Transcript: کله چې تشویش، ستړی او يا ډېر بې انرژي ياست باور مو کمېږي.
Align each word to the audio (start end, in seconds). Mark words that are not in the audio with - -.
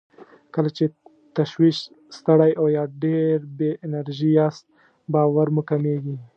کله 0.53 0.69
چې 0.77 0.85
تشویش، 1.35 1.77
ستړی 2.17 2.51
او 2.59 2.65
يا 2.77 2.83
ډېر 3.03 3.37
بې 3.57 3.71
انرژي 3.87 4.31
ياست 4.39 4.65
باور 5.13 5.47
مو 5.55 5.61
کمېږي. 5.69 6.15